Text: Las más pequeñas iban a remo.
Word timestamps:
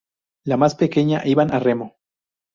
Las 0.47 0.57
más 0.57 0.73
pequeñas 0.73 1.27
iban 1.27 1.53
a 1.53 1.59
remo. 1.59 1.99